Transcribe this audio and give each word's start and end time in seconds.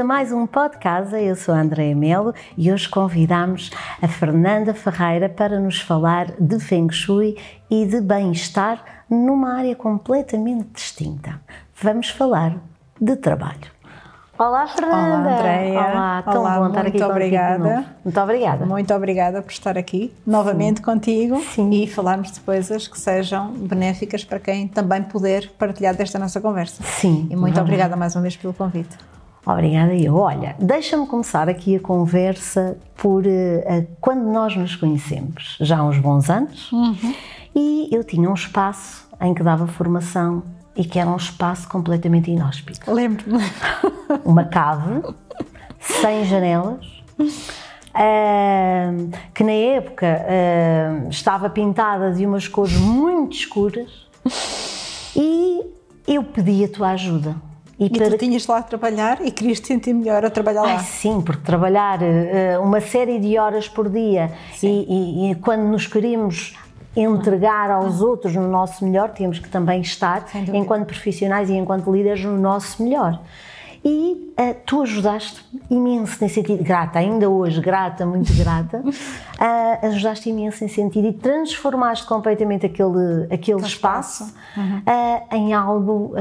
a 0.00 0.04
mais 0.04 0.32
um 0.32 0.46
podcast. 0.46 1.14
Eu 1.14 1.36
sou 1.36 1.54
a 1.54 1.60
Andréa 1.60 1.94
Melo 1.94 2.32
e 2.56 2.72
hoje 2.72 2.88
convidamos 2.88 3.70
a 4.00 4.08
Fernanda 4.08 4.72
Ferreira 4.72 5.28
para 5.28 5.60
nos 5.60 5.78
falar 5.78 6.32
de 6.40 6.58
Feng 6.58 6.90
Shui 6.90 7.36
e 7.68 7.84
de 7.84 8.00
bem-estar 8.00 8.82
numa 9.10 9.52
área 9.58 9.76
completamente 9.76 10.68
distinta. 10.72 11.38
Vamos 11.82 12.08
falar 12.08 12.56
de 12.98 13.14
trabalho. 13.16 13.70
Olá, 14.38 14.66
Fernanda. 14.68 15.28
Olá, 15.28 15.38
Andréia. 15.38 15.78
Olá, 15.78 16.22
tão 16.22 16.40
Olá, 16.40 16.58
bom 16.60 16.68
estar 16.68 16.80
aqui 16.80 16.98
muito 16.98 17.10
obrigada. 17.10 17.86
Muito 18.02 18.20
obrigada. 18.20 18.66
Muito 18.66 18.94
obrigada 18.94 19.42
por 19.42 19.52
estar 19.52 19.76
aqui 19.76 20.14
novamente 20.26 20.80
contigo 20.80 21.38
Sim. 21.42 21.68
e 21.72 21.86
falarmos 21.86 22.32
de 22.32 22.40
coisas 22.40 22.88
que 22.88 22.98
sejam 22.98 23.52
benéficas 23.52 24.24
para 24.24 24.40
quem 24.40 24.66
também 24.66 25.02
puder 25.02 25.50
partilhar 25.58 25.94
desta 25.94 26.18
nossa 26.18 26.40
conversa. 26.40 26.82
Sim. 26.82 27.28
E 27.30 27.36
muito 27.36 27.56
vamos. 27.56 27.68
obrigada 27.68 27.96
mais 27.96 28.16
uma 28.16 28.22
vez 28.22 28.34
pelo 28.34 28.54
convite. 28.54 28.96
Obrigada 29.44 29.94
eu. 29.94 30.16
Olha, 30.16 30.54
deixa-me 30.58 31.06
começar 31.06 31.48
aqui 31.48 31.76
a 31.76 31.80
conversa 31.80 32.76
por 32.96 33.26
eh, 33.26 33.64
eh, 33.66 33.86
quando 34.00 34.30
nós 34.30 34.54
nos 34.54 34.76
conhecemos, 34.76 35.56
já 35.60 35.78
há 35.78 35.84
uns 35.84 35.98
bons 35.98 36.28
anos, 36.28 36.70
e 37.54 37.88
eu 37.90 38.04
tinha 38.04 38.28
um 38.28 38.34
espaço 38.34 39.08
em 39.20 39.32
que 39.32 39.42
dava 39.42 39.66
formação 39.66 40.42
e 40.76 40.84
que 40.84 40.98
era 40.98 41.08
um 41.08 41.16
espaço 41.16 41.68
completamente 41.68 42.30
inóspito. 42.30 42.90
Lembro-me. 42.92 43.42
Uma 44.24 44.44
cave, 44.44 45.02
sem 45.78 46.24
janelas, 46.24 46.86
ahm, 47.94 49.10
que 49.34 49.42
na 49.42 49.52
época 49.52 50.06
ahm, 50.06 51.08
estava 51.08 51.48
pintada 51.50 52.12
de 52.12 52.26
umas 52.26 52.46
cores 52.46 52.76
muito 52.76 53.36
escuras 53.36 54.06
e 55.16 55.62
eu 56.06 56.22
pedi 56.22 56.64
a 56.64 56.68
tua 56.68 56.90
ajuda. 56.90 57.49
E 57.80 57.88
tu 57.88 58.18
tinhas 58.18 58.46
lá 58.46 58.58
a 58.58 58.62
trabalhar 58.62 59.24
e 59.24 59.30
querias 59.30 59.58
te 59.58 59.68
sentir 59.68 59.94
melhor 59.94 60.22
a 60.24 60.28
trabalhar 60.30 60.62
Ai, 60.64 60.74
lá. 60.74 60.78
sim, 60.80 61.22
porque 61.22 61.42
trabalhar 61.42 62.02
eh, 62.02 62.58
uma 62.58 62.78
série 62.80 63.18
de 63.18 63.38
horas 63.38 63.68
por 63.68 63.88
dia 63.88 64.30
e, 64.62 64.66
e- 64.66 65.30
e 65.30 65.34
quando 65.36 65.62
nos 65.62 65.86
queremos 65.86 66.54
entregar 66.94 67.70
aos 67.70 68.02
outros 68.02 68.34
no 68.34 68.48
nosso 68.48 68.84
melhor, 68.84 69.10
temos 69.10 69.38
que 69.38 69.48
também 69.48 69.80
estar, 69.80 70.26
enquanto 70.52 70.84
profissionais 70.86 71.48
e 71.48 71.54
enquanto 71.54 71.90
líderes, 71.90 72.22
no 72.24 72.36
nosso 72.38 72.82
melhor. 72.82 73.18
E 73.82 74.30
eh, 74.36 74.52
tu 74.52 74.82
ajudaste 74.82 75.42
imenso 75.70 76.18
nesse 76.20 76.34
sentido, 76.34 76.62
grata, 76.62 76.98
ainda 76.98 77.30
hoje, 77.30 77.62
grata, 77.62 78.04
muito 78.04 78.30
grata, 78.34 78.82
ah, 79.40 79.78
ajudaste 79.86 80.28
imenso 80.28 80.62
nesse 80.62 80.74
sentido 80.74 81.08
e 81.08 81.12
transformaste 81.14 82.06
completamente 82.06 82.66
aquele, 82.66 83.24
aquele 83.32 83.62
espaço, 83.62 84.24
espaço. 84.24 84.34
Uhum. 84.54 84.82
ah, 84.84 85.22
em 85.34 85.54
algo 85.54 86.12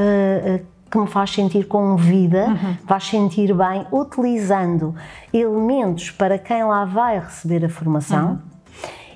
que 0.89 0.97
me 0.97 1.07
faz 1.07 1.31
sentir 1.31 1.67
com 1.67 1.95
vida, 1.95 2.47
Uhum. 2.47 2.75
faz 2.87 3.05
sentir 3.05 3.53
bem, 3.53 3.85
utilizando 3.91 4.95
elementos 5.33 6.11
para 6.11 6.37
quem 6.37 6.63
lá 6.63 6.85
vai 6.85 7.19
receber 7.19 7.63
a 7.65 7.69
formação. 7.69 8.31
Uhum. 8.31 8.39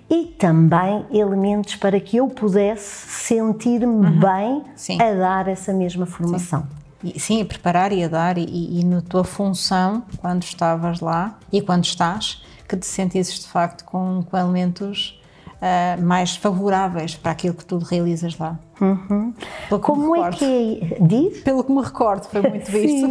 E 0.10 0.26
também 0.26 1.06
elementos 1.12 1.76
para 1.76 2.00
que 2.00 2.18
eu 2.18 2.28
pudesse 2.28 3.08
sentir-me 3.10 4.10
bem 4.12 4.52
Uhum. 4.54 4.64
Sim. 4.76 5.02
a 5.02 5.14
dar 5.14 5.48
essa 5.48 5.74
mesma 5.74 6.06
formação. 6.06 6.68
E, 7.04 7.20
sim, 7.20 7.42
a 7.42 7.46
preparar 7.46 7.92
e 7.92 8.04
a 8.04 8.08
dar, 8.08 8.38
e, 8.38 8.44
e, 8.46 8.80
e 8.82 8.84
na 8.86 9.02
tua 9.02 9.24
função, 9.24 10.04
quando 10.20 10.44
estavas 10.44 11.00
lá 11.02 11.38
e 11.52 11.62
quando 11.62 11.84
estás, 11.86 12.44
que 12.70 12.78
te 12.78 12.86
sentisses 12.86 13.40
de 13.40 13.48
facto 13.48 13.84
com, 13.84 14.24
com 14.30 14.38
elementos 14.38 15.20
ah, 15.66 15.96
mais 16.02 16.36
favoráveis 16.36 17.16
para 17.16 17.32
aquilo 17.32 17.54
que 17.54 17.64
tu 17.64 17.78
realizas 17.78 18.38
lá. 18.38 18.60
Me 18.82 19.80
Como 19.80 20.14
é 20.14 20.30
que 20.32 20.82
é? 20.92 20.98
Diz? 21.00 21.40
Pelo 21.40 21.64
que 21.64 21.72
me 21.72 21.82
recordo, 21.82 22.26
foi 22.26 22.42
muito 22.42 22.68
visto. 22.70 23.08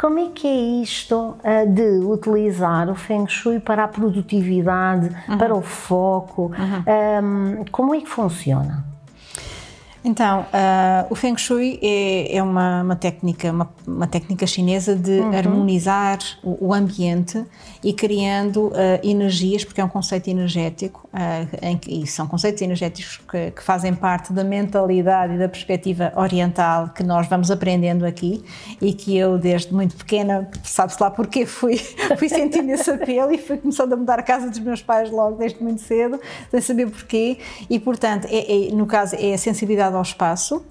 Como 0.00 0.18
é 0.20 0.28
que 0.32 0.46
é 0.46 0.54
isto 0.82 1.34
ah, 1.42 1.64
de 1.64 1.98
utilizar 2.04 2.88
o 2.88 2.94
Feng 2.94 3.26
Shui 3.28 3.58
para 3.58 3.82
a 3.84 3.88
produtividade, 3.88 5.10
Uhum. 5.28 5.38
para 5.38 5.54
o 5.56 5.62
foco? 5.62 6.52
Ahm, 6.86 7.64
como 7.72 7.94
é 7.94 8.00
que 8.00 8.08
funciona? 8.08 8.84
Então, 10.04 10.44
ah, 10.52 11.06
o 11.10 11.14
Feng 11.14 11.36
Shui 11.38 11.78
é, 11.82 12.36
é 12.36 12.42
uma, 12.42 12.82
uma 12.82 12.96
técnica, 12.96 13.50
uma, 13.52 13.68
uma 13.86 14.06
técnica 14.06 14.46
chinesa 14.46 14.96
de 14.96 15.20
harmonizar 15.36 16.18
o, 16.42 16.68
o 16.68 16.74
ambiente 16.74 17.44
e 17.84 17.92
criando 17.92 18.72
ah, 18.74 19.00
energias, 19.04 19.64
porque 19.64 19.80
é 19.80 19.84
um 19.84 19.88
conceito 19.88 20.28
energético, 20.28 21.01
em 21.60 21.76
que, 21.76 22.02
e 22.02 22.06
são 22.06 22.26
conceitos 22.26 22.62
energéticos 22.62 23.20
que, 23.30 23.50
que 23.50 23.62
fazem 23.62 23.94
parte 23.94 24.32
da 24.32 24.42
mentalidade 24.42 25.34
e 25.34 25.38
da 25.38 25.48
perspectiva 25.48 26.10
oriental 26.16 26.88
que 26.88 27.02
nós 27.02 27.26
vamos 27.28 27.50
aprendendo 27.50 28.06
aqui 28.06 28.42
e 28.80 28.94
que 28.94 29.16
eu, 29.16 29.36
desde 29.38 29.74
muito 29.74 29.94
pequena, 29.94 30.50
sabe-se 30.64 31.02
lá 31.02 31.10
porquê, 31.10 31.44
fui, 31.44 31.76
fui 32.18 32.28
sentindo 32.28 32.70
esse 32.70 32.90
apelo 32.90 33.32
e 33.32 33.38
fui 33.38 33.58
começando 33.58 33.92
a 33.92 33.96
mudar 33.96 34.18
a 34.18 34.22
casa 34.22 34.48
dos 34.48 34.58
meus 34.58 34.80
pais 34.80 35.10
logo 35.10 35.36
desde 35.36 35.62
muito 35.62 35.82
cedo, 35.82 36.18
sem 36.50 36.60
saber 36.60 36.90
porquê, 36.90 37.38
e 37.68 37.78
portanto, 37.78 38.26
é, 38.30 38.68
é, 38.68 38.72
no 38.72 38.86
caso, 38.86 39.14
é 39.18 39.34
a 39.34 39.38
sensibilidade 39.38 39.94
ao 39.94 40.02
espaço. 40.02 40.64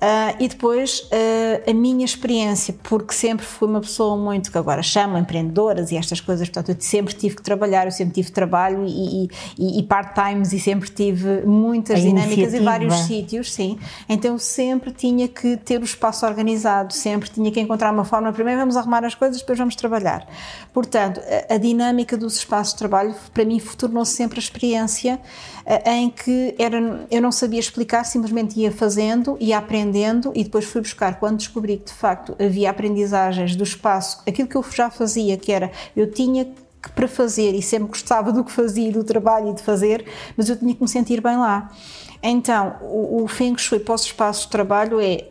Ah, 0.00 0.34
e 0.38 0.48
depois 0.48 1.08
ah, 1.10 1.70
a 1.70 1.72
minha 1.72 2.04
experiência, 2.04 2.74
porque 2.82 3.14
sempre 3.14 3.46
fui 3.46 3.66
uma 3.66 3.80
pessoa 3.80 4.16
muito 4.16 4.50
que 4.52 4.58
agora 4.58 4.82
chamam 4.82 5.18
empreendedoras 5.18 5.90
e 5.92 5.96
estas 5.96 6.20
coisas, 6.20 6.48
portanto, 6.48 6.76
eu 6.76 6.76
sempre 6.78 7.14
tive 7.14 7.36
que 7.36 7.42
trabalhar, 7.42 7.86
eu 7.86 7.92
sempre 7.92 8.12
tive 8.12 8.30
trabalho 8.30 8.84
e, 8.86 9.28
e, 9.58 9.78
e 9.78 9.82
part-times 9.84 10.52
e 10.52 10.58
sempre 10.58 10.90
tive 10.90 11.42
muitas 11.46 12.00
A 12.00 12.02
dinâmicas 12.02 12.52
em 12.52 12.62
vários 12.62 12.94
sítios, 13.00 13.52
sim. 13.52 13.78
Então 14.08 14.38
sempre 14.38 14.92
tinha 14.92 15.26
que 15.26 15.56
ter 15.56 15.80
o 15.80 15.84
espaço 15.84 16.26
organizado, 16.26 16.92
sempre 16.92 17.30
tinha 17.30 17.50
que 17.50 17.60
encontrar 17.60 17.92
uma 17.92 18.04
forma. 18.04 18.32
Primeiro 18.32 18.60
vamos 18.60 18.76
arrumar 18.76 19.04
as 19.04 19.14
coisas, 19.14 19.40
depois 19.40 19.58
vamos 19.58 19.76
trabalhar. 19.76 20.26
Portanto, 20.72 21.20
a, 21.48 21.54
a 21.54 21.56
dinâmica 21.56 22.16
dos 22.16 22.36
espaços 22.36 22.74
de 22.74 22.78
trabalho 22.78 23.14
para 23.32 23.44
mim 23.44 23.58
tornou-se 23.78 24.12
sempre 24.12 24.38
a 24.38 24.42
experiência 24.42 25.18
eh, 25.64 25.92
em 25.92 26.10
que 26.10 26.54
era, 26.58 27.06
eu 27.10 27.22
não 27.22 27.32
sabia 27.32 27.60
explicar, 27.60 28.04
simplesmente 28.04 28.58
ia 28.60 28.70
fazendo, 28.70 29.36
ia 29.40 29.56
aprendendo 29.56 29.83
e 30.34 30.44
depois 30.44 30.64
fui 30.64 30.80
buscar 30.80 31.18
quando 31.18 31.38
descobri 31.38 31.78
que 31.78 31.86
de 31.86 31.92
facto 31.92 32.36
havia 32.38 32.70
aprendizagens 32.70 33.56
do 33.56 33.64
espaço, 33.64 34.22
aquilo 34.26 34.48
que 34.48 34.56
eu 34.56 34.64
já 34.70 34.90
fazia, 34.90 35.36
que 35.36 35.52
era 35.52 35.70
eu 35.96 36.10
tinha 36.10 36.44
que 36.44 36.90
para 36.92 37.08
fazer 37.08 37.54
e 37.54 37.62
sempre 37.62 37.88
gostava 37.88 38.30
do 38.30 38.44
que 38.44 38.52
fazia, 38.52 38.92
do 38.92 39.02
trabalho 39.02 39.50
e 39.50 39.54
de 39.54 39.62
fazer, 39.62 40.04
mas 40.36 40.48
eu 40.48 40.56
tinha 40.56 40.74
que 40.74 40.82
me 40.82 40.88
sentir 40.88 41.20
bem 41.20 41.36
lá. 41.36 41.70
Então, 42.22 42.76
o, 42.82 43.22
o 43.22 43.28
Feng 43.28 43.56
Shui 43.56 43.78
para 43.78 43.94
os 43.94 44.02
espaços 44.02 44.44
de 44.44 44.50
trabalho 44.50 45.00
é 45.00 45.28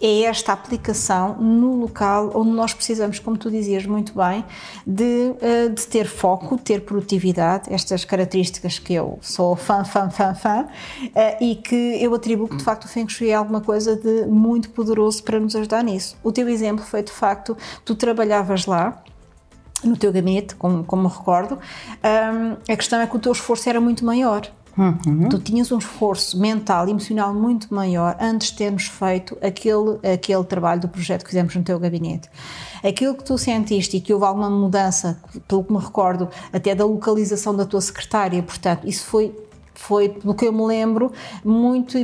é 0.00 0.22
esta 0.22 0.52
aplicação 0.52 1.36
no 1.38 1.76
local 1.76 2.30
onde 2.34 2.50
nós 2.50 2.72
precisamos, 2.72 3.18
como 3.18 3.36
tu 3.36 3.50
dizias 3.50 3.86
muito 3.86 4.12
bem, 4.14 4.44
de, 4.86 5.34
eh, 5.40 5.68
de 5.68 5.86
ter 5.86 6.06
foco, 6.06 6.56
ter 6.58 6.82
produtividade, 6.82 7.72
estas 7.72 8.04
características 8.04 8.78
que 8.78 8.94
eu 8.94 9.18
sou 9.20 9.56
fã, 9.56 9.84
fã, 9.84 10.10
fã, 10.10 10.34
fã, 10.34 10.66
eh, 11.14 11.44
e 11.44 11.56
que 11.56 11.96
eu 12.00 12.14
atribuo 12.14 12.48
de 12.56 12.62
facto 12.62 12.84
o 12.84 12.88
Feng 12.88 13.08
Shui 13.08 13.30
é 13.30 13.34
alguma 13.34 13.60
coisa 13.60 13.96
de 13.96 14.26
muito 14.26 14.70
poderoso 14.70 15.22
para 15.22 15.38
nos 15.38 15.54
ajudar 15.56 15.82
nisso. 15.82 16.16
O 16.22 16.32
teu 16.32 16.48
exemplo 16.48 16.84
foi 16.84 17.02
de 17.02 17.12
facto, 17.12 17.56
tu 17.84 17.94
trabalhavas 17.94 18.66
lá, 18.66 19.02
no 19.84 19.96
teu 19.96 20.12
gabinete, 20.12 20.54
como, 20.54 20.84
como 20.84 21.02
me 21.02 21.08
recordo, 21.08 21.58
hum, 21.58 22.56
a 22.68 22.76
questão 22.76 23.00
é 23.00 23.06
que 23.06 23.16
o 23.16 23.18
teu 23.18 23.32
esforço 23.32 23.68
era 23.68 23.80
muito 23.80 24.04
maior. 24.04 24.48
Tu 25.28 25.38
tinhas 25.38 25.70
um 25.70 25.78
esforço 25.78 26.38
mental 26.38 26.86
e 26.88 26.90
emocional 26.90 27.34
muito 27.34 27.72
maior 27.74 28.16
antes 28.20 28.48
de 28.48 28.56
termos 28.56 28.86
feito 28.86 29.36
aquele, 29.42 29.98
aquele 30.02 30.44
trabalho 30.44 30.80
do 30.80 30.88
projeto 30.88 31.24
que 31.24 31.30
fizemos 31.30 31.54
no 31.54 31.62
teu 31.62 31.78
gabinete. 31.78 32.28
Aquilo 32.82 33.14
que 33.14 33.24
tu 33.24 33.36
sentiste 33.36 33.96
e 33.96 34.00
que 34.00 34.12
houve 34.12 34.24
alguma 34.24 34.50
mudança, 34.50 35.20
pelo 35.46 35.62
que 35.62 35.72
me 35.72 35.78
recordo, 35.78 36.28
até 36.52 36.74
da 36.74 36.84
localização 36.84 37.54
da 37.54 37.64
tua 37.64 37.80
secretária, 37.80 38.42
portanto, 38.42 38.88
isso 38.88 39.04
foi, 39.04 39.34
foi 39.74 40.08
pelo 40.08 40.34
que 40.34 40.46
eu 40.46 40.52
me 40.52 40.64
lembro, 40.64 41.12
muito 41.44 41.98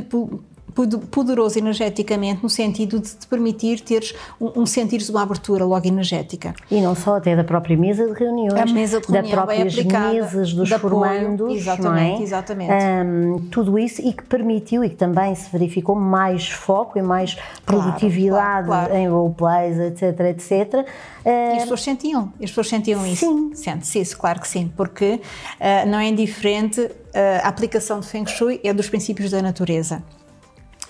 poderoso 1.11 1.57
energeticamente, 1.57 2.41
no 2.43 2.49
sentido 2.49 2.99
de 2.99 3.09
te 3.09 3.27
permitir 3.27 3.81
teres 3.81 4.13
um, 4.39 4.61
um 4.61 4.65
sentires 4.65 5.09
uma 5.09 5.23
abertura 5.23 5.65
logo 5.65 5.87
energética. 5.87 6.53
E 6.69 6.81
não 6.81 6.95
só, 6.95 7.17
até 7.17 7.35
da 7.35 7.43
própria 7.43 7.77
mesa 7.77 8.05
de 8.07 8.13
reuniões, 8.13 8.53
A 8.53 8.65
mesa 8.65 8.99
de 8.99 9.07
da 9.07 9.21
reunião 9.21 9.45
bem 9.45 9.57
próprias 9.57 9.73
aplicada, 9.73 10.13
mesas 10.13 10.53
dos 10.53 10.67
de 10.67 10.73
apoio, 10.73 10.91
formandos, 10.91 11.55
exatamente, 11.55 12.11
não 12.11 12.19
é? 12.19 12.23
exatamente. 12.23 12.71
Ahm, 12.71 13.37
tudo 13.51 13.77
isso 13.79 14.01
e 14.01 14.13
que 14.13 14.23
permitiu 14.23 14.83
e 14.83 14.89
que 14.89 14.95
também 14.95 15.33
se 15.35 15.49
verificou 15.51 15.95
mais 15.95 16.49
foco 16.49 16.97
e 16.97 17.01
mais 17.01 17.37
produtividade 17.65 18.67
claro, 18.67 18.87
claro. 18.87 18.95
em 18.95 19.07
roleplays, 19.07 19.77
etc, 19.79 20.19
etc. 20.21 20.87
E 21.25 21.57
as 21.57 21.63
pessoas 21.63 21.83
sentiam, 21.83 22.33
as 22.35 22.49
pessoas 22.49 22.69
sentiam 22.69 23.05
isso. 23.05 23.25
Sim. 23.25 23.51
Sente-se 23.53 23.99
isso, 23.99 24.17
claro 24.17 24.39
que 24.39 24.47
sim, 24.47 24.71
porque 24.75 25.19
ah, 25.59 25.85
não 25.85 25.99
é 25.99 26.07
indiferente, 26.07 26.89
ah, 27.13 27.41
a 27.43 27.47
aplicação 27.49 27.99
de 27.99 28.07
Feng 28.07 28.27
Shui 28.27 28.59
é 28.63 28.73
dos 28.73 28.89
princípios 28.89 29.31
da 29.31 29.41
natureza. 29.41 30.03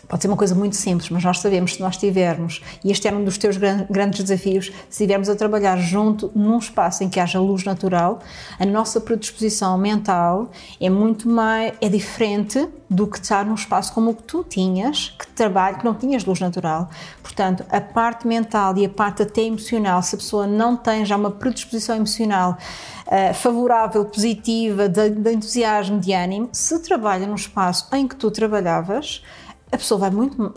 Pode 0.09 0.23
ser 0.23 0.27
uma 0.27 0.35
coisa 0.35 0.55
muito 0.55 0.75
simples, 0.75 1.07
mas 1.11 1.23
nós 1.23 1.37
sabemos 1.37 1.75
se 1.75 1.79
nós 1.79 1.95
tivermos, 1.95 2.63
e 2.83 2.91
este 2.91 3.07
é 3.07 3.13
um 3.13 3.23
dos 3.23 3.37
teus 3.37 3.57
grandes 3.57 4.23
desafios, 4.23 4.65
se 4.65 4.73
estivermos 4.89 5.29
a 5.29 5.35
trabalhar 5.35 5.77
junto 5.77 6.31
num 6.33 6.57
espaço 6.57 7.03
em 7.03 7.09
que 7.09 7.19
haja 7.19 7.39
luz 7.39 7.63
natural, 7.63 8.17
a 8.59 8.65
nossa 8.65 8.99
predisposição 8.99 9.77
mental 9.77 10.49
é 10.81 10.89
muito 10.89 11.29
mais, 11.29 11.73
é 11.79 11.87
diferente 11.87 12.67
do 12.89 13.05
que 13.05 13.19
estar 13.19 13.45
num 13.45 13.53
espaço 13.53 13.93
como 13.93 14.09
o 14.09 14.15
que 14.15 14.23
tu 14.23 14.43
tinhas, 14.43 15.15
que 15.19 15.27
trabalho, 15.27 15.77
que 15.77 15.85
não 15.85 15.93
tinhas 15.93 16.25
luz 16.25 16.39
natural. 16.39 16.89
Portanto, 17.21 17.63
a 17.69 17.79
parte 17.79 18.27
mental 18.27 18.75
e 18.79 18.85
a 18.85 18.89
parte 18.89 19.21
até 19.21 19.43
emocional, 19.43 20.01
se 20.01 20.15
a 20.15 20.17
pessoa 20.17 20.47
não 20.47 20.75
tem 20.75 21.05
já 21.05 21.15
uma 21.15 21.29
predisposição 21.29 21.95
emocional 21.95 22.57
uh, 23.05 23.33
favorável, 23.35 24.03
positiva, 24.05 24.89
de, 24.89 25.11
de 25.11 25.33
entusiasmo, 25.33 25.99
de 25.99 26.13
ânimo, 26.13 26.49
se 26.51 26.79
trabalha 26.79 27.27
num 27.27 27.35
espaço 27.35 27.87
em 27.95 28.07
que 28.07 28.15
tu 28.15 28.31
trabalhavas, 28.31 29.21
a 29.71 29.77
pessoa 29.77 29.99
vai 29.99 30.09
muito 30.09 30.53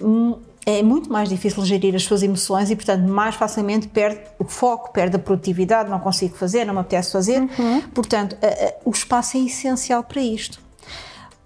é 0.64 0.82
muito 0.82 1.11
mais 1.11 1.29
difícil 1.29 1.64
gerir 1.64 1.94
as 1.94 2.05
suas 2.05 2.23
emoções 2.23 2.70
e, 2.70 2.76
portanto, 2.76 3.09
mais 3.09 3.35
facilmente 3.35 3.88
perde 3.88 4.20
o 4.38 4.44
foco, 4.44 4.93
perde 4.93 5.17
a 5.17 5.19
produtividade, 5.19 5.91
não 5.91 5.99
consigo 5.99 6.37
fazer, 6.37 6.64
não 6.64 6.75
me 6.75 6.81
apetece 6.81 7.11
fazer. 7.11 7.41
Uhum. 7.41 7.81
Portanto, 7.93 8.37
a, 8.41 8.47
a, 8.47 8.73
o 8.85 8.91
espaço 8.91 9.37
é 9.37 9.41
essencial 9.41 10.05
para 10.05 10.20
isto. 10.20 10.61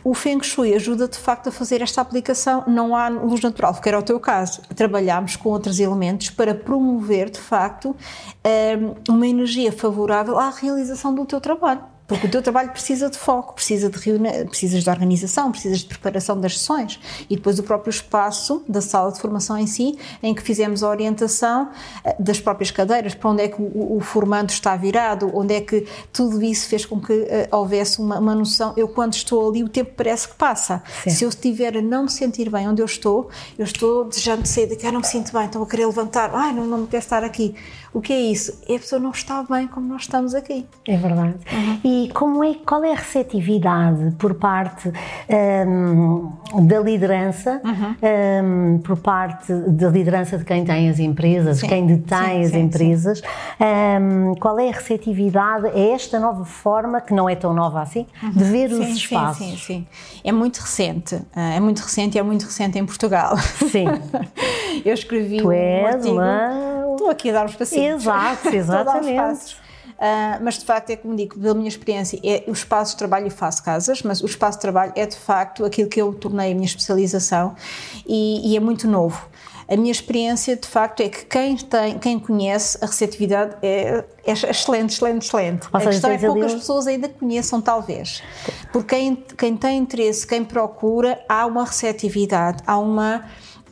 O 0.05 0.15
Feng 0.15 0.41
Shui 0.41 0.73
ajuda 0.73 1.09
de 1.09 1.19
facto 1.19 1.49
a 1.49 1.53
fazer 1.53 1.83
esta 1.83 2.01
aplicação. 2.01 2.63
Não 2.67 2.95
há 2.95 3.09
luz 3.09 3.41
natural, 3.41 3.75
que 3.75 3.89
era 3.89 3.99
o 3.99 4.03
teu 4.03 4.21
caso. 4.21 4.61
Trabalhamos 4.77 5.35
com 5.35 5.49
outros 5.49 5.81
elementos 5.81 6.31
para 6.31 6.55
promover 6.55 7.29
de 7.29 7.41
facto 7.41 7.97
eh, 8.45 8.79
uma 9.09 9.27
energia 9.27 9.73
favorável 9.73 10.39
à 10.39 10.51
realização 10.51 11.13
do 11.13 11.25
teu 11.25 11.41
trabalho. 11.41 11.83
Porque 12.07 12.27
o 12.27 12.31
teu 12.31 12.41
trabalho 12.41 12.71
precisa 12.71 13.11
de 13.11 13.19
foco, 13.19 13.55
precisa 13.55 13.91
de 13.91 13.99
precisas 14.47 14.85
de 14.85 14.91
organização, 14.91 15.51
precisas 15.51 15.81
de 15.81 15.87
preparação 15.87 16.39
das 16.39 16.59
sessões 16.59 17.01
e 17.29 17.37
depois 17.37 17.59
o 17.59 17.63
próprio 17.63 17.91
espaço 17.91 18.63
da 18.69 18.81
sala 18.81 19.11
de 19.11 19.21
formação 19.21 19.59
em 19.59 19.67
si, 19.67 19.99
em 20.23 20.35
que 20.35 20.43
fizemos 20.43 20.83
a 20.83 20.89
orientação 20.89 21.71
eh, 22.05 22.15
das 22.19 22.39
próprias 22.41 22.71
cadeiras, 22.71 23.15
para 23.15 23.31
onde 23.31 23.43
é 23.43 23.49
que 23.49 23.61
o, 23.61 23.97
o 23.97 24.01
formando 24.01 24.51
está 24.51 24.77
virado, 24.77 25.31
onde 25.35 25.55
é 25.55 25.61
que 25.61 25.87
tudo 26.13 26.43
isso 26.43 26.69
fez 26.69 26.87
com 26.87 27.01
que 27.01 27.13
uh, 27.13 27.27
houvesse 27.57 27.99
uma, 27.99 28.19
uma, 28.19 28.35
noção. 28.35 28.73
Eu, 28.77 28.89
quando 28.89 29.15
estou 29.15 29.49
ali, 29.49 29.65
o 29.65 29.69
tempo 29.69 29.93
parece 29.97 30.29
que 30.29 30.35
passa. 30.35 30.83
Sim. 31.03 31.11
Se 31.11 31.25
eu 31.25 31.29
estiver 31.29 31.77
a 31.77 31.83
não 31.83 32.05
me 32.05 32.11
sentir 32.11 32.49
bem 32.51 32.69
onde 32.69 32.81
eu 32.83 32.87
estou, 32.87 33.29
eu 33.59 33.65
estou 33.65 34.05
desejando 34.05 34.47
sair 34.47 34.67
daqui, 34.67 34.87
ah, 34.87 34.93
não 34.93 35.01
me 35.01 35.07
sinto 35.07 35.33
bem, 35.33 35.47
estou 35.47 35.63
a 35.63 35.67
querer 35.67 35.87
levantar, 35.87 36.31
ai, 36.35 36.53
não, 36.53 36.67
não 36.67 36.79
me 36.79 36.87
quero 36.87 37.03
estar 37.03 37.25
aqui. 37.25 37.55
O 37.93 38.01
que 38.01 38.13
é 38.13 38.21
isso? 38.21 38.61
É 38.69 38.77
a 38.77 38.79
pessoa 38.79 39.01
não 39.01 39.11
está 39.11 39.43
bem 39.43 39.67
como 39.67 39.87
nós 39.89 40.03
estamos 40.03 40.35
aqui. 40.35 40.67
É 40.87 40.97
verdade. 40.97 41.37
Uhum. 41.51 41.81
E 41.83 41.96
como 42.15 42.43
é, 42.45 42.55
qual 42.55 42.85
é 42.85 42.93
a 42.93 42.97
receptividade 42.97 44.13
por 44.19 44.35
parte 44.35 44.93
um, 45.67 46.33
da 46.67 46.81
liderança, 46.81 47.61
uhum. 47.65 48.75
um, 48.75 48.79
por 48.79 48.97
parte 48.97 49.53
da 49.53 49.89
liderança 49.89 50.39
de 50.39 50.45
quem 50.45 50.65
tem 50.65 50.89
as 50.89 50.99
empresas, 50.99 51.59
sim. 51.59 51.69
quem 51.69 51.87
detém 51.87 52.19
sim, 52.19 52.43
as 52.43 52.51
sim, 52.51 52.61
empresas, 52.61 53.23
um, 54.01 54.35
qual 54.35 54.59
é 54.59 54.69
a 54.69 54.73
receptividade 54.73 55.67
a 55.67 55.79
esta 55.95 56.19
nova 56.19 56.45
forma, 56.45 57.01
que 57.01 57.15
não 57.15 57.29
é 57.29 57.35
tão 57.35 57.53
nova 57.53 57.83
assim, 57.83 58.07
uhum. 58.23 58.31
de 58.31 58.45
ver 58.45 58.73
os 58.73 58.89
espaços? 58.89 59.45
Sim, 59.45 59.57
sim, 59.57 59.57
sim. 59.57 59.87
É 60.25 60.33
muito 60.33 60.59
recente, 60.59 61.21
é 61.35 61.61
muito 61.61 61.81
recente 61.81 62.17
e 62.17 62.19
é 62.19 62.23
muito 62.23 62.45
recente 62.45 62.79
em 62.79 62.87
Portugal. 62.87 63.37
Sim. 63.71 63.87
Eu 64.85 64.95
escrevi 64.95 65.39
tu 65.39 65.49
um 65.49 65.53
és 65.53 65.95
artigo... 65.95 66.15
Uma... 66.15 66.77
Estou 66.93 67.11
aqui 67.11 67.31
a 67.31 67.33
dar 67.33 67.47
os 67.47 67.55
passinhos. 67.55 68.03
Exato, 68.03 68.49
exatamente. 68.55 69.66
Uh, 69.97 70.43
mas 70.43 70.59
de 70.59 70.65
facto 70.65 70.91
é 70.91 70.97
como 70.97 71.17
digo, 71.17 71.39
pela 71.39 71.55
minha 71.55 71.69
experiência, 71.69 72.21
é 72.23 72.45
o 72.47 72.53
espaço 72.53 72.93
de 72.93 72.99
trabalho 72.99 73.27
e 73.27 73.31
faço 73.31 73.63
casas, 73.63 74.03
mas 74.03 74.21
o 74.21 74.27
espaço 74.27 74.59
de 74.59 74.63
trabalho 74.63 74.93
é 74.95 75.07
de 75.07 75.17
facto 75.17 75.65
aquilo 75.65 75.89
que 75.89 76.01
eu 76.01 76.13
tornei 76.13 76.53
a 76.53 76.55
minha 76.55 76.67
especialização 76.67 77.55
e, 78.07 78.53
e 78.53 78.57
é 78.57 78.61
muito 78.61 78.87
novo. 78.87 79.29
A 79.69 79.77
minha 79.77 79.91
experiência, 79.91 80.55
de 80.55 80.69
facto, 80.69 81.01
é 81.01 81.09
que 81.09 81.25
quem 81.25 81.57
tem, 81.57 81.99
quem 81.99 82.19
conhece 82.21 82.79
a 82.81 82.87
receptividade 82.87 83.57
é, 83.63 84.05
é 84.25 84.33
excelente, 84.33 84.95
excelente, 84.95 85.27
excelente. 85.27 85.69
Ou 85.73 85.81
a 85.81 85.83
questão 85.83 86.11
é 86.11 86.19
que 86.19 86.25
poucas 86.25 86.53
ali... 86.53 86.61
pessoas 86.61 86.87
ainda 86.87 87.09
conheçam, 87.09 87.61
talvez. 87.61 88.23
Porque 88.73 88.95
quem, 88.95 89.17
quem 89.37 89.57
tem 89.57 89.79
interesse, 89.79 90.25
quem 90.25 90.45
procura, 90.45 91.21
há 91.29 91.45
uma 91.47 91.65
receptividade, 91.65 92.63
há 92.65 92.79
uma 92.79 93.25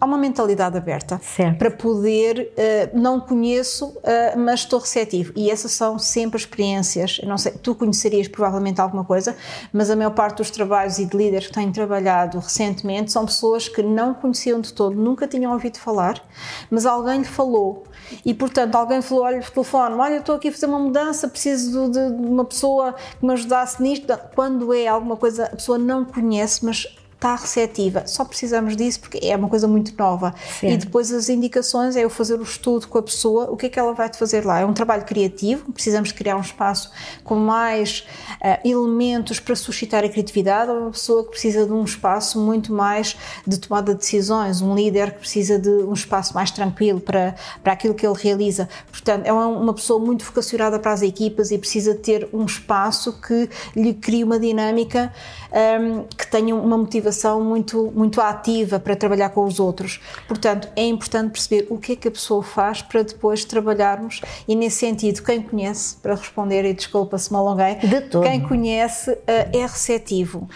há 0.04 0.06
uma 0.06 0.18
mentalidade 0.18 0.76
aberta 0.76 1.20
certo. 1.22 1.58
para 1.58 1.70
poder, 1.70 2.52
uh, 2.52 2.98
não 2.98 3.18
conheço, 3.18 3.86
uh, 3.86 4.38
mas 4.38 4.60
estou 4.60 4.78
receptivo. 4.78 5.32
E 5.34 5.50
essas 5.50 5.72
são 5.72 5.98
sempre 5.98 6.38
experiências. 6.38 7.18
Eu 7.22 7.28
não 7.28 7.38
sei, 7.38 7.52
tu 7.52 7.74
conhecerias 7.74 8.28
provavelmente 8.28 8.80
alguma 8.80 9.04
coisa, 9.04 9.36
mas 9.72 9.90
a 9.90 9.96
maior 9.96 10.10
parte 10.10 10.36
dos 10.36 10.50
trabalhos 10.50 10.98
e 10.98 11.06
de 11.06 11.16
líderes 11.16 11.46
que 11.46 11.54
têm 11.54 11.72
trabalhado 11.72 12.38
recentemente 12.38 13.10
são 13.10 13.24
pessoas 13.24 13.68
que 13.68 13.82
não 13.82 14.14
conheciam 14.14 14.60
de 14.60 14.72
todo, 14.72 14.94
nunca 14.94 15.26
tinham 15.26 15.52
ouvido 15.52 15.78
falar, 15.78 16.22
mas 16.70 16.84
alguém 16.84 17.18
lhe 17.18 17.24
falou. 17.24 17.84
E, 18.24 18.34
portanto, 18.34 18.74
alguém 18.74 19.00
falou, 19.00 19.24
olha, 19.24 19.40
por 19.40 19.50
telefone, 19.50 19.94
olha, 19.94 20.16
estou 20.16 20.36
aqui 20.36 20.48
a 20.48 20.52
fazer 20.52 20.66
uma 20.66 20.78
mudança, 20.78 21.26
preciso 21.26 21.90
de, 21.90 22.10
de 22.10 22.26
uma 22.26 22.44
pessoa 22.44 22.92
que 22.92 23.24
me 23.24 23.32
ajudasse 23.32 23.82
nisto. 23.82 24.06
Quando 24.34 24.72
é 24.74 24.86
alguma 24.86 25.16
coisa, 25.16 25.46
a 25.46 25.56
pessoa 25.56 25.78
não 25.78 26.04
conhece, 26.04 26.64
mas 26.64 26.86
está 27.24 27.36
receptiva. 27.36 28.06
Só 28.06 28.22
precisamos 28.22 28.76
disso 28.76 29.00
porque 29.00 29.18
é 29.22 29.34
uma 29.34 29.48
coisa 29.48 29.66
muito 29.66 29.94
nova. 29.98 30.34
Sim. 30.60 30.68
E 30.68 30.76
depois 30.76 31.10
as 31.10 31.30
indicações 31.30 31.96
é 31.96 32.04
eu 32.04 32.10
fazer 32.10 32.38
o 32.38 32.42
estudo 32.42 32.86
com 32.86 32.98
a 32.98 33.02
pessoa, 33.02 33.50
o 33.50 33.56
que 33.56 33.66
é 33.66 33.68
que 33.70 33.78
ela 33.78 33.94
vai 33.94 34.10
te 34.10 34.18
fazer 34.18 34.44
lá. 34.44 34.60
É 34.60 34.66
um 34.66 34.74
trabalho 34.74 35.04
criativo, 35.04 35.72
precisamos 35.72 36.12
criar 36.12 36.36
um 36.36 36.42
espaço 36.42 36.90
com 37.24 37.34
mais 37.34 38.06
uh, 38.42 38.68
elementos 38.68 39.40
para 39.40 39.56
suscitar 39.56 40.04
a 40.04 40.08
criatividade, 40.08 40.70
ou 40.70 40.82
uma 40.82 40.90
pessoa 40.90 41.24
que 41.24 41.30
precisa 41.30 41.64
de 41.64 41.72
um 41.72 41.82
espaço 41.82 42.38
muito 42.38 42.72
mais 42.72 43.16
de 43.46 43.58
tomada 43.58 43.94
de 43.94 44.00
decisões, 44.00 44.60
um 44.60 44.74
líder 44.74 45.12
que 45.12 45.20
precisa 45.20 45.58
de 45.58 45.70
um 45.70 45.94
espaço 45.94 46.34
mais 46.34 46.50
tranquilo 46.50 47.00
para, 47.00 47.34
para 47.62 47.72
aquilo 47.72 47.94
que 47.94 48.06
ele 48.06 48.16
realiza. 48.18 48.68
Portanto, 48.90 49.26
é 49.26 49.32
uma 49.32 49.72
pessoa 49.72 49.98
muito 49.98 50.24
vocacionada 50.24 50.78
para 50.78 50.92
as 50.92 51.00
equipas 51.00 51.50
e 51.50 51.56
precisa 51.56 51.94
ter 51.94 52.28
um 52.32 52.44
espaço 52.44 53.18
que 53.20 53.48
lhe 53.74 53.94
crie 53.94 54.22
uma 54.22 54.38
dinâmica 54.38 55.12
um, 55.50 55.56
ehm, 55.56 56.04
que 56.16 56.26
tenha 56.26 56.54
uma 56.54 56.76
motivação 56.76 57.13
muito, 57.42 57.92
muito 57.94 58.20
ativa 58.20 58.78
para 58.78 58.96
trabalhar 58.96 59.30
com 59.30 59.44
os 59.44 59.60
outros. 59.60 60.00
Portanto, 60.26 60.68
é 60.76 60.84
importante 60.84 61.30
perceber 61.30 61.66
o 61.70 61.78
que 61.78 61.92
é 61.92 61.96
que 61.96 62.08
a 62.08 62.10
pessoa 62.10 62.42
faz 62.42 62.82
para 62.82 63.02
depois 63.02 63.44
trabalharmos 63.44 64.20
e, 64.46 64.54
nesse 64.54 64.78
sentido, 64.78 65.22
quem 65.22 65.42
conhece, 65.42 65.96
para 65.96 66.14
responder, 66.14 66.64
e 66.64 66.72
desculpa 66.72 67.18
se 67.18 67.32
me 67.32 67.38
alonguei, 67.38 67.76
quem 68.22 68.40
conhece 68.40 69.10
uh, 69.10 69.16
é 69.26 69.62
receptivo. 69.62 70.48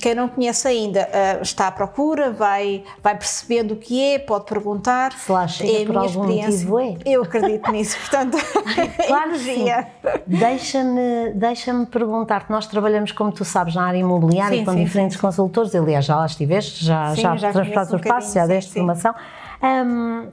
Quem 0.00 0.14
não 0.14 0.28
conhece 0.28 0.68
ainda 0.68 1.08
uh, 1.08 1.42
está 1.42 1.66
à 1.68 1.72
procura, 1.72 2.30
vai, 2.30 2.84
vai 3.02 3.16
percebendo 3.16 3.74
o 3.74 3.76
que 3.76 4.00
é, 4.00 4.18
pode 4.18 4.44
perguntar. 4.44 5.12
Se 5.12 5.30
lá 5.30 5.46
chega 5.46 5.82
é 5.82 5.84
por 5.84 5.96
algum 5.96 6.24
motivo 6.24 6.78
é. 6.78 6.96
Eu 7.04 7.22
acredito 7.22 7.70
nisso, 7.70 7.96
portanto, 7.98 8.36
claro 9.06 9.36
sim. 9.38 9.66
Deixa-me 10.26 11.32
deixa 11.34 11.74
perguntar-te, 11.90 12.50
nós 12.50 12.66
trabalhamos, 12.66 13.12
como 13.12 13.32
tu 13.32 13.44
sabes, 13.44 13.74
na 13.74 13.84
área 13.84 13.98
imobiliária 13.98 14.58
sim, 14.58 14.64
com 14.64 14.72
sim, 14.72 14.84
diferentes 14.84 15.16
sim. 15.16 15.20
consultores 15.20 15.69
professores, 15.70 15.74
aliás, 15.74 16.04
já 16.04 16.16
lá 16.16 16.26
estiveste, 16.26 16.84
já, 16.84 17.14
Sim, 17.14 17.22
já, 17.22 17.36
já 17.36 17.52
transportaste 17.52 17.94
um 17.94 17.96
os 17.96 18.02
passos, 18.02 18.32
já 18.32 18.46
deste 18.46 18.72
formação. 18.72 19.14
Um, 19.62 20.28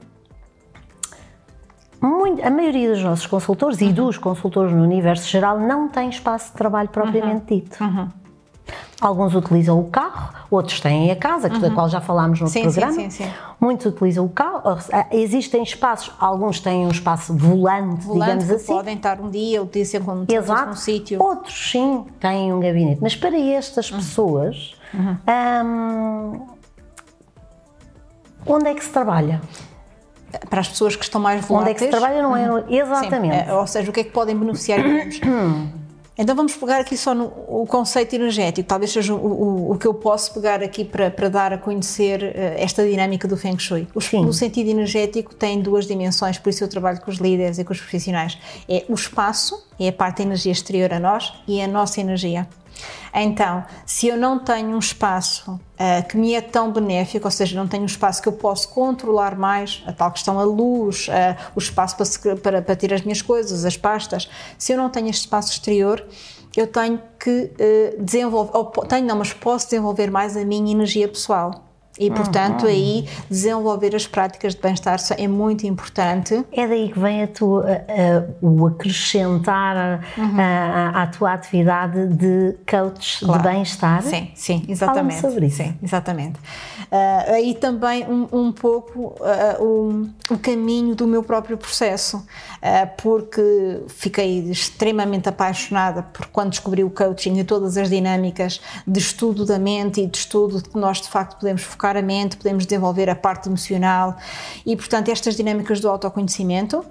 muito, 2.00 2.46
a 2.46 2.50
maioria 2.50 2.90
dos 2.90 3.02
nossos 3.02 3.26
consultores 3.26 3.80
uhum. 3.80 3.88
e 3.88 3.92
dos 3.92 4.18
consultores 4.18 4.72
no 4.72 4.82
universo 4.82 5.28
geral 5.28 5.58
não 5.58 5.88
tem 5.88 6.08
espaço 6.08 6.52
de 6.52 6.58
trabalho 6.58 6.88
propriamente 6.88 7.52
uhum. 7.52 7.60
dito. 7.60 7.84
Uhum. 7.84 8.08
Alguns 9.00 9.32
utilizam 9.32 9.78
o 9.78 9.84
carro, 9.84 10.34
outros 10.50 10.80
têm 10.80 11.08
a 11.12 11.16
casa, 11.16 11.48
uhum. 11.48 11.60
da 11.60 11.70
qual 11.70 11.88
já 11.88 12.00
falámos 12.00 12.40
no 12.40 12.48
sim, 12.48 12.62
programa. 12.62 12.92
Sim, 12.92 13.10
sim, 13.10 13.24
sim. 13.24 13.30
Muitos 13.60 13.86
utilizam 13.86 14.24
o 14.24 14.28
carro. 14.28 14.60
Existem 15.12 15.62
espaços, 15.62 16.12
alguns 16.18 16.58
têm 16.58 16.84
um 16.84 16.90
espaço 16.90 17.32
volante, 17.32 18.04
volante 18.04 18.38
digamos 18.38 18.50
assim. 18.50 18.72
podem 18.72 18.96
estar 18.96 19.20
um 19.20 19.30
dia, 19.30 19.60
outro 19.60 19.74
dia 19.74 19.84
sempre 19.84 20.12
num 20.12 20.74
sítio. 20.74 21.22
Outros 21.22 21.70
sim 21.70 22.06
têm 22.18 22.52
um 22.52 22.58
gabinete. 22.58 23.00
Mas 23.00 23.14
para 23.14 23.38
estas 23.38 23.88
uhum. 23.88 23.98
pessoas, 23.98 24.74
uhum. 24.92 25.16
um, 25.64 26.46
onde 28.46 28.66
é 28.66 28.74
que 28.74 28.82
se 28.82 28.90
trabalha? 28.90 29.40
Para 30.50 30.58
as 30.58 30.68
pessoas 30.68 30.96
que 30.96 31.04
estão 31.04 31.20
mais 31.20 31.44
voláteis. 31.46 31.76
Onde 31.76 31.84
é 31.84 31.88
que 31.88 31.94
se 31.94 32.00
trabalha 32.00 32.20
não 32.20 32.36
é? 32.36 32.50
Uhum. 32.50 32.64
Exatamente. 32.68 33.44
Sim. 33.44 33.52
Ou 33.52 33.66
seja, 33.68 33.90
o 33.90 33.92
que 33.92 34.00
é 34.00 34.04
que 34.04 34.10
podem 34.10 34.36
beneficiar 34.36 34.80
Então 36.18 36.34
vamos 36.34 36.56
pegar 36.56 36.80
aqui 36.80 36.96
só 36.96 37.14
no 37.14 37.32
o 37.48 37.64
conceito 37.66 38.14
energético, 38.14 38.68
talvez 38.68 38.92
seja 38.92 39.14
o, 39.14 39.18
o, 39.18 39.72
o 39.72 39.78
que 39.78 39.86
eu 39.86 39.94
posso 39.94 40.34
pegar 40.34 40.62
aqui 40.62 40.84
para, 40.84 41.10
para 41.10 41.28
dar 41.28 41.52
a 41.52 41.58
conhecer 41.58 42.22
uh, 42.22 42.60
esta 42.62 42.84
dinâmica 42.84 43.28
do 43.28 43.36
Feng 43.36 43.58
Shui. 43.58 43.86
O, 43.94 43.98
o, 44.26 44.32
sentido 44.32 44.68
energético 44.68 45.34
tem 45.34 45.60
duas 45.60 45.86
dimensões, 45.86 46.38
por 46.38 46.50
isso 46.50 46.64
eu 46.64 46.68
trabalho 46.68 47.00
com 47.00 47.10
os 47.10 47.18
líderes 47.18 47.58
e 47.58 47.64
com 47.64 47.72
os 47.72 47.80
profissionais. 47.80 48.36
É 48.68 48.84
o 48.88 48.94
espaço, 48.94 49.64
é 49.78 49.88
a 49.88 49.92
parte 49.92 50.18
da 50.18 50.24
energia 50.24 50.52
exterior 50.52 50.92
a 50.92 50.98
nós, 50.98 51.32
e 51.46 51.60
a 51.62 51.68
nossa 51.68 52.00
energia. 52.00 52.48
Então, 53.14 53.64
se 53.86 54.08
eu 54.08 54.16
não 54.16 54.38
tenho 54.38 54.68
um 54.70 54.78
espaço 54.78 55.52
uh, 55.52 56.08
que 56.08 56.16
me 56.16 56.34
é 56.34 56.40
tão 56.40 56.72
benéfico, 56.72 57.26
ou 57.26 57.30
seja, 57.30 57.58
não 57.58 57.66
tenho 57.66 57.82
um 57.82 57.86
espaço 57.86 58.22
que 58.22 58.28
eu 58.28 58.32
posso 58.32 58.68
controlar 58.68 59.36
mais, 59.36 59.82
a 59.86 59.92
tal 59.92 60.10
questão 60.10 60.38
a 60.38 60.44
luz, 60.44 61.08
uh, 61.08 61.36
o 61.54 61.58
espaço 61.58 61.96
para, 61.96 62.36
para, 62.36 62.62
para 62.62 62.94
as 62.94 63.02
minhas 63.02 63.22
coisas, 63.22 63.64
as 63.64 63.76
pastas, 63.76 64.28
se 64.58 64.72
eu 64.72 64.76
não 64.76 64.90
tenho 64.90 65.08
este 65.08 65.20
espaço 65.20 65.52
exterior, 65.52 66.04
eu 66.56 66.66
tenho 66.66 67.00
que 67.18 67.50
uh, 67.98 68.02
desenvolver, 68.02 68.56
ou 68.56 68.66
tenho 68.86 69.06
não, 69.06 69.16
mas 69.16 69.32
posso 69.32 69.66
desenvolver 69.66 70.10
mais 70.10 70.36
a 70.36 70.44
minha 70.44 70.72
energia 70.72 71.08
pessoal 71.08 71.67
E, 71.98 72.10
portanto, 72.10 72.62
uhum. 72.62 72.68
aí 72.68 73.08
desenvolver 73.28 73.94
as 73.94 74.06
práticas 74.06 74.54
de 74.54 74.60
bem-estar 74.60 74.98
é 75.16 75.28
muito 75.28 75.66
importante. 75.66 76.44
É 76.52 76.66
daí 76.66 76.90
que 76.90 76.98
vem 76.98 77.22
a 77.22 77.26
tua, 77.26 77.64
a, 77.66 78.44
o 78.44 78.66
acrescentar 78.66 80.04
uhum. 80.16 80.40
a, 80.40 81.02
a, 81.02 81.06
tua 81.08 81.32
atividade 81.32 82.06
de 82.08 82.56
coach 82.68 83.24
claro. 83.24 83.42
de 83.42 83.48
bem-estar? 83.48 84.02
Sim, 84.02 84.30
sim, 84.34 84.64
exatamente. 84.68 85.20
sobre 85.20 85.46
isso. 85.46 85.58
Sim, 85.58 85.74
exatamente. 85.82 86.38
Uh, 86.90 87.34
aí 87.34 87.54
também 87.54 88.06
um, 88.06 88.28
um 88.32 88.52
pouco 88.52 89.14
uh, 89.20 89.62
um, 89.62 90.10
o 90.30 90.38
caminho 90.38 90.94
do 90.94 91.06
meu 91.06 91.22
próprio 91.22 91.58
processo, 91.58 92.18
uh, 92.18 92.90
porque 92.96 93.82
fiquei 93.88 94.50
extremamente 94.50 95.28
apaixonada 95.28 96.02
por 96.02 96.26
quando 96.26 96.50
descobri 96.50 96.84
o 96.84 96.90
coaching 96.90 97.38
e 97.38 97.44
todas 97.44 97.76
as 97.76 97.90
dinâmicas 97.90 98.60
de 98.86 98.98
estudo 98.98 99.44
da 99.44 99.58
mente 99.58 100.00
e 100.00 100.06
de 100.06 100.16
estudo 100.16 100.62
que 100.62 100.78
nós 100.78 101.00
de 101.00 101.08
facto 101.08 101.38
podemos 101.38 101.62
focar 101.62 101.87
focar 101.88 101.96
a 101.96 102.02
mente, 102.02 102.36
podemos 102.36 102.66
desenvolver 102.66 103.08
a 103.08 103.14
parte 103.14 103.48
emocional 103.48 104.16
e, 104.66 104.76
portanto, 104.76 105.10
estas 105.10 105.34
dinâmicas 105.36 105.80
do 105.80 105.88
autoconhecimento 105.88 106.84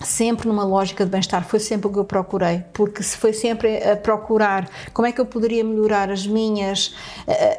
sempre 0.00 0.46
numa 0.46 0.62
lógica 0.62 1.04
de 1.04 1.10
bem-estar, 1.10 1.44
foi 1.44 1.58
sempre 1.58 1.88
o 1.88 1.92
que 1.92 1.98
eu 1.98 2.04
procurei, 2.04 2.62
porque 2.72 3.02
se 3.02 3.16
foi 3.16 3.32
sempre 3.32 3.82
a 3.82 3.96
procurar 3.96 4.70
como 4.94 5.08
é 5.08 5.10
que 5.10 5.20
eu 5.20 5.26
poderia 5.26 5.64
melhorar 5.64 6.08
as 6.08 6.24
minhas, 6.24 6.94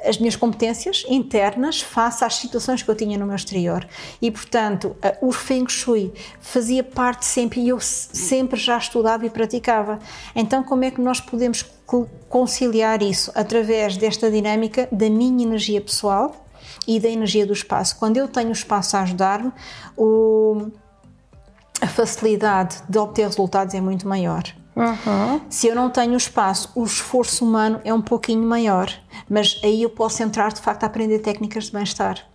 as 0.07 0.17
minhas 0.17 0.37
competências 0.37 1.05
internas 1.09 1.81
face 1.81 2.23
às 2.23 2.35
situações 2.35 2.81
que 2.81 2.89
eu 2.89 2.95
tinha 2.95 3.17
no 3.17 3.25
meu 3.25 3.35
exterior. 3.35 3.85
E, 4.21 4.31
portanto, 4.31 4.95
o 5.21 5.33
Feng 5.33 5.67
Shui 5.67 6.13
fazia 6.39 6.81
parte 6.81 7.25
sempre, 7.25 7.59
e 7.59 7.67
eu 7.67 7.79
sempre 7.81 8.57
já 8.57 8.77
estudava 8.77 9.25
e 9.25 9.29
praticava. 9.29 9.99
Então, 10.33 10.63
como 10.63 10.85
é 10.85 10.91
que 10.91 11.01
nós 11.01 11.19
podemos 11.19 11.65
conciliar 12.29 13.03
isso 13.03 13.33
através 13.35 13.97
desta 13.97 14.31
dinâmica 14.31 14.87
da 14.93 15.09
minha 15.09 15.43
energia 15.43 15.81
pessoal, 15.81 16.48
e 16.87 16.99
da 16.99 17.09
energia 17.09 17.45
do 17.45 17.53
espaço. 17.53 17.97
Quando 17.97 18.17
eu 18.17 18.27
tenho 18.27 18.51
espaço 18.51 18.97
a 18.97 19.01
ajudar-me, 19.01 19.51
a 21.81 21.87
facilidade 21.87 22.77
de 22.87 22.97
obter 22.97 23.25
resultados 23.25 23.73
é 23.73 23.81
muito 23.81 24.07
maior. 24.07 24.43
Uhum. 24.75 25.41
Se 25.49 25.67
eu 25.67 25.75
não 25.75 25.89
tenho 25.89 26.15
espaço, 26.15 26.71
o 26.73 26.83
esforço 26.83 27.45
humano 27.45 27.81
é 27.83 27.93
um 27.93 28.01
pouquinho 28.01 28.43
maior, 28.43 28.89
mas 29.29 29.59
aí 29.63 29.83
eu 29.83 29.89
posso 29.89 30.23
entrar 30.23 30.53
de 30.53 30.61
facto 30.61 30.83
a 30.83 30.87
aprender 30.87 31.19
técnicas 31.19 31.65
de 31.65 31.73
bem-estar, 31.73 32.25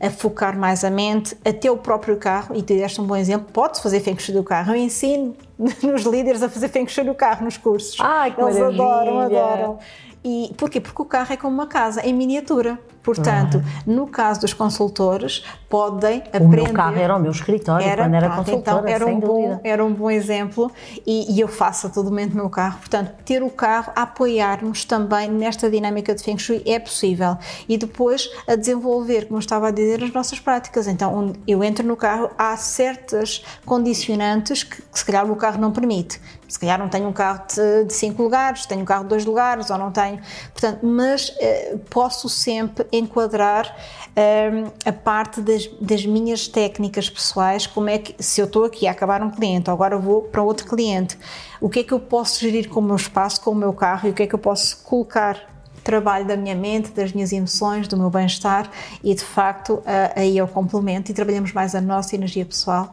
a 0.00 0.10
focar 0.10 0.58
mais 0.58 0.82
a 0.82 0.90
mente, 0.90 1.36
até 1.44 1.70
o 1.70 1.76
próprio 1.76 2.16
carro, 2.16 2.54
e 2.56 2.62
te 2.62 2.74
deste 2.74 3.00
um 3.00 3.06
bom 3.06 3.14
exemplo, 3.14 3.46
pode 3.52 3.80
fazer 3.80 4.00
feng 4.00 4.18
shui 4.18 4.34
do 4.34 4.42
carro. 4.42 4.72
Eu 4.72 4.76
ensino 4.76 5.36
nos 5.56 6.02
líderes 6.02 6.42
a 6.42 6.48
fazer 6.48 6.68
feng 6.68 6.88
shui 6.88 7.04
do 7.04 7.14
carro 7.14 7.44
nos 7.44 7.56
cursos. 7.56 7.96
Ai, 8.00 8.34
que 8.34 8.40
Eles 8.40 8.58
maravilha. 8.58 8.84
adoram, 8.84 9.20
adoram. 9.20 9.78
E 10.24 10.52
porquê? 10.56 10.80
Porque 10.80 11.00
o 11.00 11.04
carro 11.04 11.32
é 11.32 11.36
como 11.36 11.54
uma 11.54 11.66
casa, 11.66 12.00
em 12.00 12.12
miniatura. 12.12 12.78
Portanto, 13.04 13.62
uhum. 13.86 13.94
no 13.94 14.06
caso 14.06 14.40
dos 14.40 14.54
consultores, 14.54 15.44
podem 15.68 16.20
aprender. 16.20 16.44
O 16.44 16.48
meu 16.48 16.72
carro 16.72 16.96
era 16.96 17.14
o 17.14 17.20
meu 17.20 17.30
escritório 17.30 17.86
era, 17.86 18.04
quando 18.04 18.14
era 18.14 18.30
pronto, 18.30 18.50
consultora, 18.50 18.78
então 18.78 18.88
era 18.88 19.06
um 19.06 19.20
bom, 19.20 19.60
Era 19.62 19.84
um 19.84 19.92
bom 19.92 20.10
exemplo 20.10 20.72
e, 21.06 21.34
e, 21.34 21.40
eu 21.40 21.46
faço 21.46 21.86
a 21.86 21.90
todo 21.90 22.06
momento 22.06 22.30
no 22.30 22.36
meu 22.36 22.48
carro. 22.48 22.78
Portanto, 22.78 23.12
ter 23.22 23.42
o 23.42 23.50
carro 23.50 23.92
a 23.94 24.02
apoiar-nos 24.02 24.86
também 24.86 25.30
nesta 25.30 25.70
dinâmica 25.70 26.14
de 26.14 26.22
Feng 26.22 26.38
Shui 26.38 26.62
é 26.64 26.78
possível. 26.78 27.36
E 27.68 27.76
depois 27.76 28.30
a 28.48 28.56
desenvolver, 28.56 29.26
como 29.26 29.36
eu 29.36 29.40
estava 29.40 29.68
a 29.68 29.70
dizer, 29.70 30.02
as 30.02 30.12
nossas 30.12 30.40
práticas. 30.40 30.86
Então, 30.86 31.34
eu 31.46 31.62
entro 31.62 31.86
no 31.86 31.96
carro, 31.96 32.30
há 32.38 32.56
certas 32.56 33.44
condicionantes 33.66 34.62
que, 34.62 34.80
que 34.80 34.98
se 34.98 35.04
calhar 35.04 35.30
o 35.30 35.36
carro 35.36 35.60
não 35.60 35.70
permite. 35.70 36.18
Se 36.54 36.60
calhar 36.60 36.78
não 36.78 36.88
tenho 36.88 37.08
um 37.08 37.12
carro 37.12 37.42
de 37.84 37.92
5 37.92 38.22
lugares, 38.22 38.64
tenho 38.64 38.82
um 38.82 38.84
carro 38.84 39.02
de 39.02 39.08
2 39.08 39.24
lugares 39.24 39.70
ou 39.70 39.76
não 39.76 39.90
tenho. 39.90 40.20
Portanto, 40.52 40.86
mas 40.86 41.34
eh, 41.40 41.76
posso 41.90 42.28
sempre 42.28 42.86
enquadrar 42.92 43.76
um, 44.16 44.70
a 44.88 44.92
parte 44.92 45.40
das, 45.40 45.66
das, 45.80 46.06
minhas 46.06 46.46
técnicas 46.46 47.10
pessoais, 47.10 47.66
como 47.66 47.90
é 47.90 47.98
que, 47.98 48.14
se 48.22 48.40
eu 48.40 48.46
estou 48.46 48.64
aqui 48.64 48.86
a 48.86 48.92
acabar 48.92 49.20
um 49.20 49.32
cliente, 49.32 49.68
agora 49.68 49.98
vou 49.98 50.22
para 50.22 50.44
outro 50.44 50.68
cliente, 50.68 51.18
o 51.60 51.68
que 51.68 51.80
é 51.80 51.82
que 51.82 51.90
eu 51.90 51.98
posso 51.98 52.38
gerir 52.38 52.68
com 52.68 52.78
o 52.78 52.82
meu 52.84 52.94
espaço, 52.94 53.40
com 53.40 53.50
o 53.50 53.56
meu 53.56 53.72
carro 53.72 54.06
e 54.06 54.12
o 54.12 54.14
que 54.14 54.22
é 54.22 54.26
que 54.28 54.34
eu 54.36 54.38
posso 54.38 54.76
colocar 54.84 55.52
trabalho 55.82 56.24
da 56.24 56.36
minha 56.36 56.54
mente, 56.54 56.92
das 56.92 57.12
minhas 57.12 57.32
emoções, 57.32 57.88
do 57.88 57.96
meu 57.96 58.10
bem-estar 58.10 58.70
e 59.02 59.12
de 59.12 59.24
facto 59.24 59.82
aí 60.14 60.40
o 60.40 60.46
complemento 60.46 61.10
e 61.10 61.14
trabalhamos 61.14 61.52
mais 61.52 61.74
a 61.74 61.80
nossa 61.80 62.14
energia 62.14 62.46
pessoal 62.46 62.92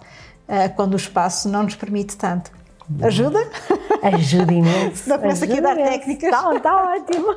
quando 0.76 0.94
o 0.94 0.98
espaço 0.98 1.48
não 1.48 1.64
nos 1.64 1.76
permite 1.76 2.18
tanto. 2.18 2.52
Ajuda? 3.02 3.40
Ajuda 4.02 4.54
imenso. 4.54 5.10
Não 5.10 5.20
começo 5.20 5.44
aqui 5.44 5.58
a 5.58 5.62
dar 5.62 5.76
técnicas. 5.76 6.30
Está 6.30 6.60
tá 6.60 6.84
ótimo. 6.94 7.36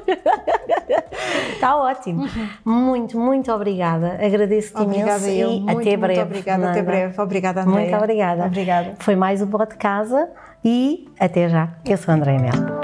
Está 1.52 1.76
ótimo. 1.76 2.22
Uhum. 2.22 2.48
Muito, 2.64 3.18
muito 3.18 3.52
obrigada. 3.52 4.18
Agradeço-te 4.24 4.82
imenso 4.82 5.26
eu. 5.26 5.52
e 5.52 5.60
muito, 5.60 5.80
até 5.80 5.96
breve. 5.96 6.20
Muito 6.20 6.30
obrigada, 6.30 6.70
até 6.70 6.82
breve. 6.82 7.20
Obrigada, 7.20 7.62
Andréia. 7.62 7.80
Muito 7.80 7.96
obrigada. 7.96 8.46
Obrigada. 8.46 8.94
Foi 8.98 9.16
mais 9.16 9.42
o 9.42 9.46
Bote 9.46 9.76
Casa 9.76 10.28
e 10.64 11.08
até 11.18 11.48
já. 11.48 11.68
Eu 11.84 11.96
sou 11.96 12.12
a 12.12 12.16
Andréia 12.16 12.40
Mel. 12.40 12.83